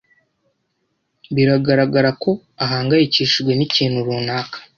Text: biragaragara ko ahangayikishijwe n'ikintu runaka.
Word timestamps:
biragaragara 1.35 2.09
ko 2.21 2.31
ahangayikishijwe 2.63 3.51
n'ikintu 3.55 3.97
runaka. 4.07 4.57